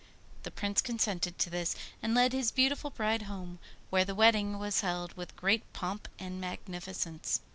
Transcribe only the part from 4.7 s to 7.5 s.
held with great pomp and magnificence.